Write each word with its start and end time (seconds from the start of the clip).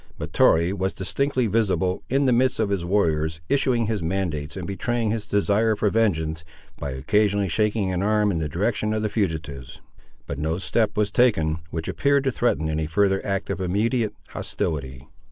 Mahtoree 0.17 0.73
was 0.73 0.93
distinctly 0.95 1.45
visible, 1.45 2.01
in 2.09 2.25
the 2.25 2.33
midst 2.33 2.59
of 2.59 2.69
his 2.69 2.83
warriors, 2.83 3.39
issuing 3.49 3.85
his 3.85 4.01
mandates 4.01 4.57
and 4.57 4.65
betraying 4.65 5.11
his 5.11 5.27
desire 5.27 5.75
for 5.75 5.91
vengeance, 5.91 6.43
by 6.79 6.89
occasionally 6.89 7.47
shaking 7.47 7.91
an 7.93 8.01
arm 8.01 8.31
in 8.31 8.39
the 8.39 8.49
direction 8.49 8.95
of 8.95 9.03
the 9.03 9.09
fugitives; 9.09 9.79
but 10.25 10.39
no 10.39 10.57
step 10.57 10.97
was 10.97 11.11
taken, 11.11 11.59
which 11.69 11.87
appeared 11.87 12.23
to 12.23 12.31
threaten 12.31 12.67
any 12.67 12.87
further 12.87 13.23
act 13.23 13.51
of 13.51 13.61
immediate 13.61 14.15
hostility. 14.29 15.07